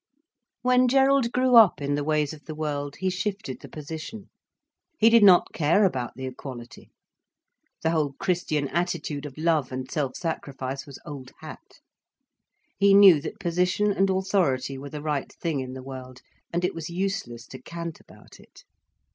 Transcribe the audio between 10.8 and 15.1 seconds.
was old hat. He knew that position and authority were the